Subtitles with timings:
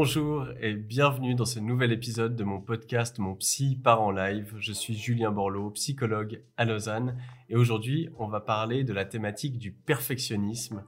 [0.00, 4.54] Bonjour et bienvenue dans ce nouvel épisode de mon podcast Mon Psy part en live.
[4.60, 7.16] Je suis Julien Borloo, psychologue à Lausanne
[7.48, 10.84] et aujourd'hui on va parler de la thématique du perfectionnisme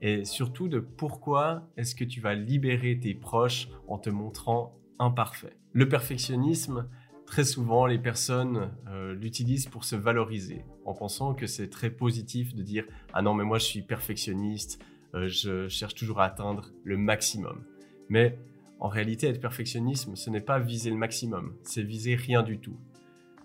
[0.00, 5.58] et surtout de pourquoi est-ce que tu vas libérer tes proches en te montrant imparfait.
[5.74, 6.88] Le perfectionnisme,
[7.26, 12.54] très souvent les personnes euh, l'utilisent pour se valoriser en pensant que c'est très positif
[12.54, 16.70] de dire ah non mais moi je suis perfectionniste, euh, je cherche toujours à atteindre
[16.82, 17.62] le maximum.
[18.08, 18.38] Mais
[18.84, 22.76] en réalité, être perfectionniste, ce n'est pas viser le maximum, c'est viser rien du tout.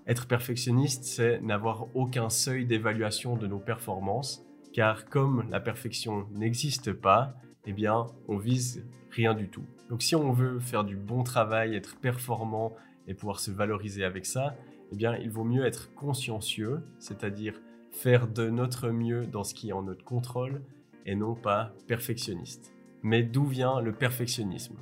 [0.06, 6.92] Être perfectionniste, c'est n'avoir aucun seuil d'évaluation de nos performances, car comme la perfection n'existe
[6.92, 9.64] pas, eh bien, on vise rien du tout.
[9.90, 12.76] Donc si on veut faire du bon travail, être performant
[13.08, 14.58] et pouvoir se valoriser avec ça,
[14.92, 17.54] eh bien, il vaut mieux être consciencieux, c'est-à-dire
[17.94, 20.62] faire de notre mieux dans ce qui est en notre contrôle
[21.06, 22.74] et non pas perfectionniste.
[23.04, 24.76] Mais d'où vient le perfectionnisme?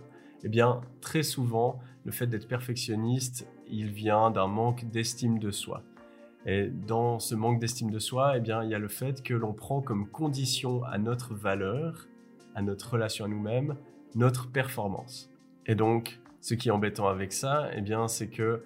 [0.44, 5.84] Eh bien, très souvent, le fait d'être perfectionniste, il vient d'un manque d'estime de soi.
[6.46, 9.34] Et dans ce manque d'estime de soi, eh bien, il y a le fait que
[9.34, 12.08] l'on prend comme condition à notre valeur,
[12.56, 13.76] à notre relation à nous-mêmes,
[14.16, 15.30] notre performance.
[15.66, 18.64] Et donc, ce qui est embêtant avec ça, eh bien, c'est que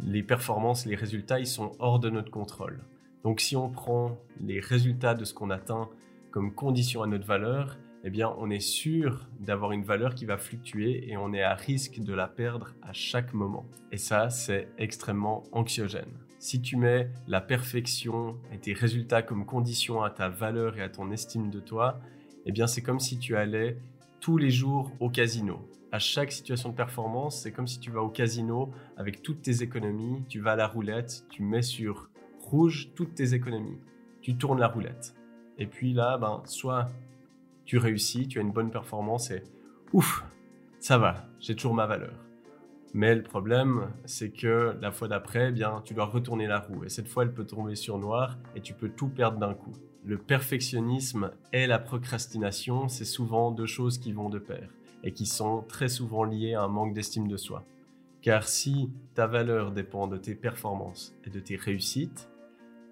[0.00, 2.80] les performances, les résultats, ils sont hors de notre contrôle.
[3.22, 5.88] Donc, si on prend les résultats de ce qu'on atteint
[6.32, 10.36] comme condition à notre valeur, eh bien, on est sûr d'avoir une valeur qui va
[10.36, 13.64] fluctuer et on est à risque de la perdre à chaque moment.
[13.92, 16.10] Et ça, c'est extrêmement anxiogène.
[16.40, 20.88] Si tu mets la perfection et tes résultats comme condition à ta valeur et à
[20.88, 22.00] ton estime de toi,
[22.44, 23.78] eh bien, c'est comme si tu allais
[24.18, 25.60] tous les jours au casino.
[25.92, 29.62] À chaque situation de performance, c'est comme si tu vas au casino avec toutes tes
[29.62, 32.08] économies, tu vas à la roulette, tu mets sur
[32.40, 33.78] rouge toutes tes économies,
[34.20, 35.14] tu tournes la roulette.
[35.58, 36.88] Et puis là, ben, soit
[37.72, 39.44] tu réussis, tu as une bonne performance et
[39.94, 40.26] ouf,
[40.78, 42.12] ça va, j'ai toujours ma valeur.
[42.92, 46.84] Mais le problème, c'est que la fois d'après, eh bien, tu dois retourner la roue.
[46.84, 49.72] Et cette fois, elle peut tomber sur noir et tu peux tout perdre d'un coup.
[50.04, 54.68] Le perfectionnisme et la procrastination, c'est souvent deux choses qui vont de pair
[55.02, 57.64] et qui sont très souvent liées à un manque d'estime de soi.
[58.20, 62.28] Car si ta valeur dépend de tes performances et de tes réussites,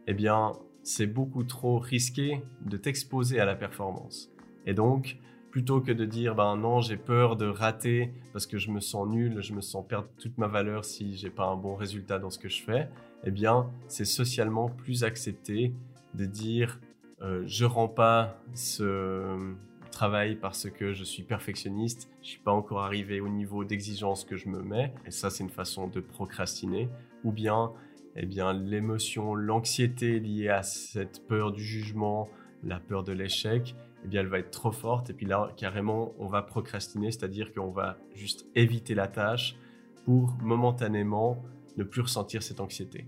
[0.06, 4.30] eh bien, c'est beaucoup trop risqué de t'exposer à la performance.
[4.66, 5.18] Et donc,
[5.50, 9.08] plutôt que de dire ben non, j'ai peur de rater parce que je me sens
[9.08, 12.30] nul, je me sens perdre toute ma valeur si j'ai pas un bon résultat dans
[12.30, 12.88] ce que je fais,
[13.24, 15.74] eh bien, c'est socialement plus accepté
[16.14, 16.80] de dire
[17.22, 19.54] euh, je rends pas ce
[19.90, 24.36] travail parce que je suis perfectionniste, je suis pas encore arrivé au niveau d'exigence que
[24.36, 26.88] je me mets, et ça c'est une façon de procrastiner,
[27.24, 27.72] ou bien
[28.16, 32.28] eh bien l'émotion, l'anxiété liée à cette peur du jugement,
[32.62, 35.10] la peur de l'échec, eh bien, elle va être trop forte.
[35.10, 39.56] Et puis là, carrément, on va procrastiner, c'est-à-dire qu'on va juste éviter la tâche
[40.04, 41.42] pour momentanément
[41.76, 43.06] ne plus ressentir cette anxiété.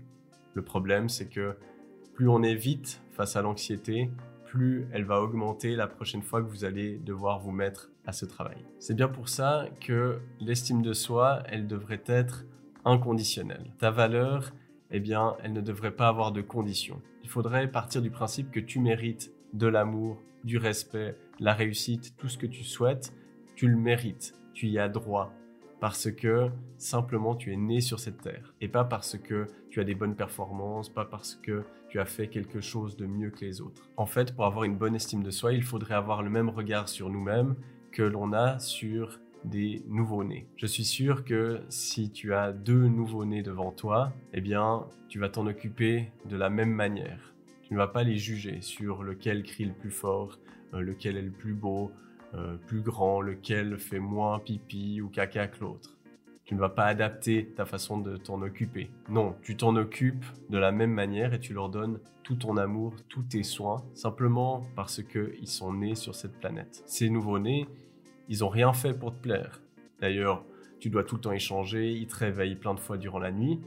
[0.53, 1.57] Le problème, c'est que
[2.13, 4.11] plus on évite face à l'anxiété,
[4.45, 8.25] plus elle va augmenter la prochaine fois que vous allez devoir vous mettre à ce
[8.25, 8.57] travail.
[8.79, 12.45] C'est bien pour ça que l'estime de soi, elle devrait être
[12.85, 13.71] inconditionnelle.
[13.79, 14.53] Ta valeur,
[14.91, 17.01] eh bien, elle ne devrait pas avoir de conditions.
[17.23, 22.27] Il faudrait partir du principe que tu mérites de l'amour, du respect, la réussite, tout
[22.27, 23.13] ce que tu souhaites,
[23.55, 25.31] tu le mérites, tu y as droit,
[25.79, 29.83] parce que simplement tu es né sur cette terre, et pas parce que tu as
[29.83, 33.61] des bonnes performances, pas parce que tu as fait quelque chose de mieux que les
[33.61, 33.89] autres.
[33.97, 36.89] En fait, pour avoir une bonne estime de soi, il faudrait avoir le même regard
[36.89, 37.55] sur nous-mêmes
[37.91, 40.47] que l'on a sur des nouveaux-nés.
[40.55, 45.29] Je suis sûr que si tu as deux nouveaux-nés devant toi, eh bien, tu vas
[45.29, 47.32] t'en occuper de la même manière
[47.73, 50.37] tu ne pas les juger sur lequel crie le plus fort,
[50.75, 51.91] euh, lequel est le plus beau,
[52.35, 55.97] euh, plus grand, lequel fait moins pipi ou caca que l'autre.
[56.45, 58.91] Tu ne vas pas adapter ta façon de t'en occuper.
[59.09, 62.93] Non, tu t'en occupes de la même manière et tu leur donnes tout ton amour,
[63.09, 66.83] tous tes soins, simplement parce qu'ils sont nés sur cette planète.
[66.85, 67.65] Ces nouveaux-nés,
[68.29, 69.63] ils n'ont rien fait pour te plaire.
[69.99, 70.45] D'ailleurs,
[70.79, 73.61] tu dois tout le temps échanger, ils te réveillent plein de fois durant la nuit,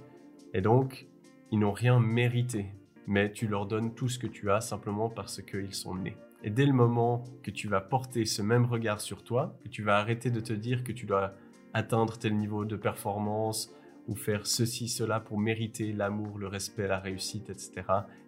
[0.54, 1.08] et donc,
[1.50, 2.66] ils n'ont rien mérité
[3.06, 6.16] mais tu leur donnes tout ce que tu as simplement parce qu'ils sont nés.
[6.42, 9.82] Et dès le moment que tu vas porter ce même regard sur toi, que tu
[9.82, 11.32] vas arrêter de te dire que tu dois
[11.74, 13.72] atteindre tel niveau de performance
[14.08, 17.82] ou faire ceci, cela pour mériter l'amour, le respect, la réussite, etc.,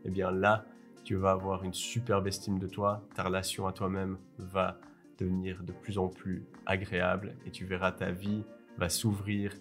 [0.04, 0.64] eh bien là,
[1.04, 4.78] tu vas avoir une superbe estime de toi, ta relation à toi-même va
[5.18, 8.44] devenir de plus en plus agréable et tu verras ta vie
[8.76, 9.52] va s'ouvrir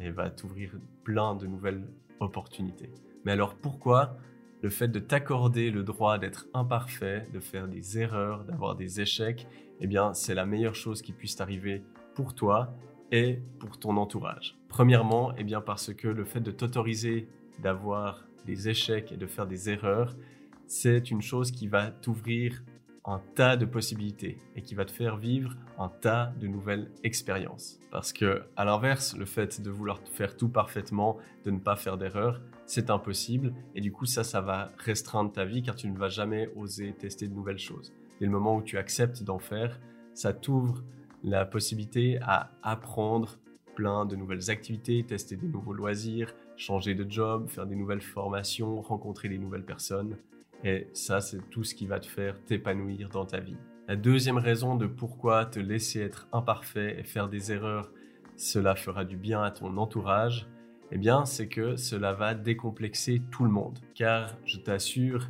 [0.00, 0.72] et va t'ouvrir
[1.04, 1.86] plein de nouvelles
[2.20, 2.90] opportunités.
[3.24, 4.16] Mais alors pourquoi
[4.62, 9.46] le fait de t'accorder le droit d'être imparfait, de faire des erreurs, d'avoir des échecs,
[9.80, 11.82] eh bien, c'est la meilleure chose qui puisse t'arriver
[12.14, 12.74] pour toi
[13.12, 14.56] et pour ton entourage.
[14.68, 17.28] Premièrement, eh bien parce que le fait de t'autoriser
[17.60, 20.16] d'avoir des échecs et de faire des erreurs,
[20.66, 22.62] c'est une chose qui va t'ouvrir
[23.04, 27.78] un tas de possibilités et qui va te faire vivre un tas de nouvelles expériences.
[27.92, 31.98] Parce que, à l'inverse, le fait de vouloir faire tout parfaitement, de ne pas faire
[31.98, 33.54] d'erreurs, c'est impossible.
[33.74, 36.92] Et du coup, ça, ça va restreindre ta vie car tu ne vas jamais oser
[36.92, 37.94] tester de nouvelles choses.
[38.20, 39.80] Et le moment où tu acceptes d'en faire,
[40.14, 40.82] ça t'ouvre
[41.22, 43.38] la possibilité à apprendre
[43.74, 48.80] plein de nouvelles activités, tester des nouveaux loisirs, changer de job, faire des nouvelles formations,
[48.80, 50.16] rencontrer des nouvelles personnes.
[50.64, 53.56] Et ça, c'est tout ce qui va te faire t'épanouir dans ta vie.
[53.86, 57.92] La deuxième raison de pourquoi te laisser être imparfait et faire des erreurs,
[58.36, 60.48] cela fera du bien à ton entourage,
[60.92, 63.78] eh bien, c'est que cela va décomplexer tout le monde.
[63.94, 65.28] Car je t'assure,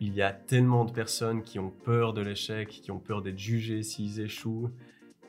[0.00, 3.38] il y a tellement de personnes qui ont peur de l'échec, qui ont peur d'être
[3.38, 4.70] jugées s'ils échouent,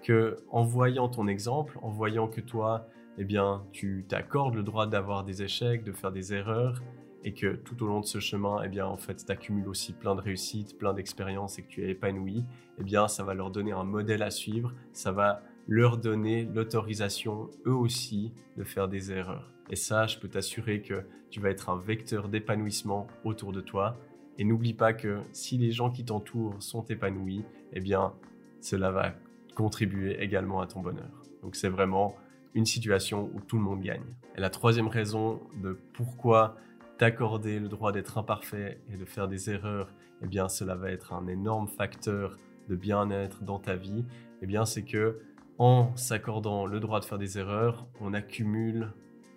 [0.04, 2.88] que en voyant ton exemple, en voyant que toi,
[3.18, 6.81] eh bien, tu t'accordes le droit d'avoir des échecs, de faire des erreurs,
[7.24, 9.94] et que tout au long de ce chemin, eh bien, en fait, tu accumules aussi
[9.94, 12.45] plein de réussites, plein d'expériences et que tu es épanoui,
[12.80, 17.51] eh bien, ça va leur donner un modèle à suivre, ça va leur donner l'autorisation,
[17.68, 19.54] eux aussi, de faire des erreurs.
[19.69, 23.95] Et ça, je peux t'assurer que tu vas être un vecteur d'épanouissement autour de toi.
[24.39, 28.13] Et n'oublie pas que si les gens qui t'entourent sont épanouis, eh bien,
[28.62, 29.13] cela va
[29.54, 31.12] contribuer également à ton bonheur.
[31.44, 32.16] Donc c'est vraiment
[32.56, 34.16] une situation où tout le monde gagne.
[34.36, 36.56] Et la troisième raison de pourquoi
[36.98, 39.94] t'accorder le droit d'être imparfait et de faire des erreurs,
[40.24, 42.38] eh bien cela va être un énorme facteur
[42.69, 44.06] de bien-être dans ta vie,
[44.42, 45.19] eh bien c'est que
[45.60, 48.92] en s'accordant le droit de faire des erreurs, on accumule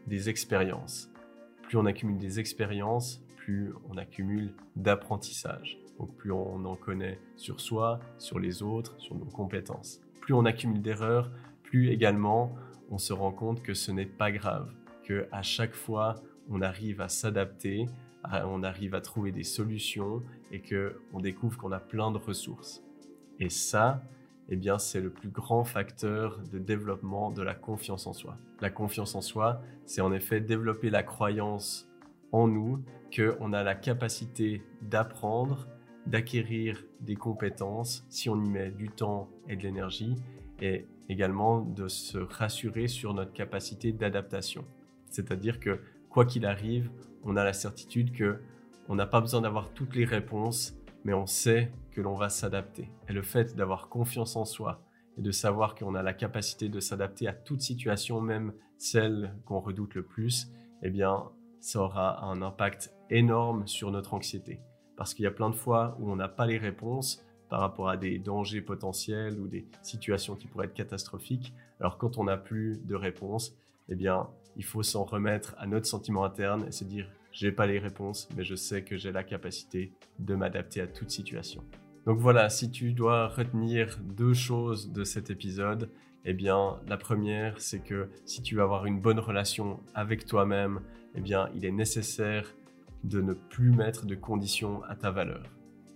[0.07, 1.11] des expériences.
[1.63, 5.79] Plus on accumule des expériences, plus on accumule d'apprentissage.
[5.99, 10.47] Donc plus on en connaît sur soi, sur les autres, sur nos compétences plus on
[10.47, 11.31] accumule d'erreurs,
[11.63, 12.55] plus également
[12.91, 14.73] on se rend compte que ce n'est pas grave,
[15.05, 16.15] que à chaque fois
[16.49, 17.87] on arrive à s'adapter,
[18.25, 20.23] on arrive à trouver des solutions
[20.53, 22.83] et que on découvre qu'on a plein de ressources.
[23.41, 24.03] Et ça,
[24.53, 28.37] eh bien, c'est le plus grand facteur de développement de la confiance en soi.
[28.61, 31.89] La confiance en soi, c'est en effet développer la croyance
[32.33, 32.85] en nous
[33.17, 35.69] qu'on a la capacité d'apprendre,
[36.05, 40.17] d'acquérir des compétences si on y met du temps et de l'énergie
[40.61, 44.67] et également de se rassurer sur notre capacité d'adaptation.
[45.09, 46.91] C'est-à-dire que quoi qu'il arrive,
[47.25, 48.39] on a la certitude que
[48.91, 52.91] on n'a pas besoin d'avoir toutes les réponses, mais on sait que l'on va s'adapter.
[53.09, 54.83] Et le fait d'avoir confiance en soi
[55.19, 59.61] et de savoir qu'on a la capacité de s'adapter à toute situation, même celle qu'on
[59.61, 60.49] redoute le plus,
[60.83, 64.61] eh bien, ça aura un impact énorme sur notre anxiété
[64.97, 67.89] parce qu'il y a plein de fois où on n'a pas les réponses par rapport
[67.89, 71.53] à des dangers potentiels ou des situations qui pourraient être catastrophiques.
[71.81, 73.57] Alors quand on n'a plus de réponses,
[73.89, 77.67] eh bien, il faut s'en remettre à notre sentiment interne et se dire j'ai pas
[77.67, 81.64] les réponses, mais je sais que j'ai la capacité de m'adapter à toute situation.
[82.06, 85.88] Donc voilà, si tu dois retenir deux choses de cet épisode,
[86.25, 90.81] eh bien, la première, c'est que si tu veux avoir une bonne relation avec toi-même,
[91.14, 92.55] eh bien, il est nécessaire
[93.05, 95.43] de ne plus mettre de conditions à ta valeur.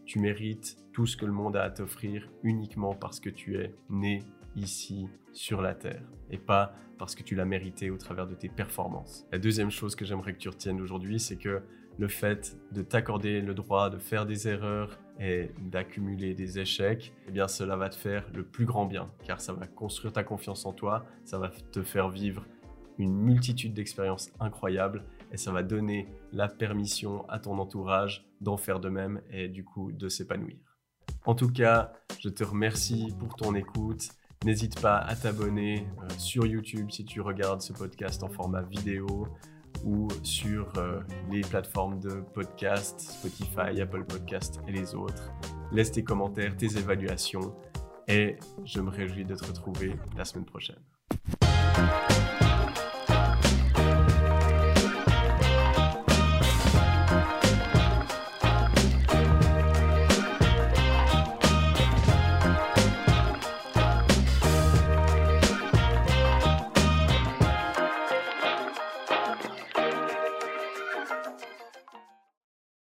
[0.05, 3.75] Tu mérites tout ce que le monde a à t'offrir uniquement parce que tu es
[3.91, 4.23] né
[4.57, 8.49] ici sur la Terre et pas parce que tu l'as mérité au travers de tes
[8.49, 9.27] performances.
[9.31, 11.63] La deuxième chose que j'aimerais que tu retiennes aujourd'hui, c'est que
[11.99, 17.31] le fait de t'accorder le droit de faire des erreurs et d'accumuler des échecs, eh
[17.31, 20.67] bien cela va te faire le plus grand bien car ça va construire ta confiance
[20.67, 22.45] en toi, ça va te faire vivre
[22.99, 28.81] une multitude d'expériences incroyables et ça va donner la permission à ton entourage d'en faire
[28.81, 30.57] de même et du coup de s'épanouir.
[31.25, 34.09] En tout cas, je te remercie pour ton écoute.
[34.45, 39.29] N'hésite pas à t'abonner euh, sur YouTube si tu regardes ce podcast en format vidéo
[39.85, 41.01] ou sur euh,
[41.31, 45.31] les plateformes de podcast, Spotify, Apple Podcast et les autres.
[45.73, 47.55] Laisse tes commentaires, tes évaluations
[48.09, 50.79] et je me réjouis de te retrouver la semaine prochaine.